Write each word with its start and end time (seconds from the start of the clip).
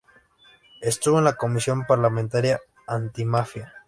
Estuvo 0.81 1.19
en 1.19 1.25
la 1.25 1.35
Comisión 1.35 1.85
parlamentaria 1.85 2.59
Antimafia. 2.87 3.75